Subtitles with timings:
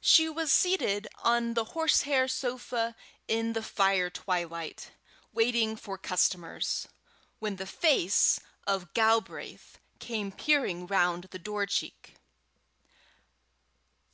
[0.00, 2.96] She was seated on the horsehair sofa
[3.28, 4.92] in the fire twilight,
[5.34, 6.88] waiting for customers,
[7.40, 12.14] when the face of Galbraith came peering round the door cheek.